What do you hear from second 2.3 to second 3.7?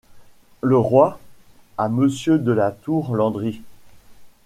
de la Tour-Landry.